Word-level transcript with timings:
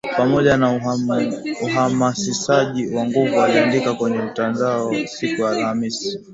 pamoja 0.17 0.57
na 0.57 0.81
uhamasishaji 1.63 2.87
wa 2.95 3.05
nguvu 3.05 3.41
aliandika 3.41 3.93
kwenye 3.93 4.17
mtandao 4.17 4.93
siku 5.05 5.41
ya 5.41 5.49
Alhamisi 5.49 6.19